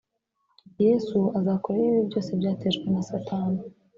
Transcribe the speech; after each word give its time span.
yesu 0.83 1.17
azakuraho 1.39 1.81
ibibi 1.85 2.07
byose 2.09 2.29
byatejwe 2.39 2.85
na 2.93 3.01
satani 3.09 3.61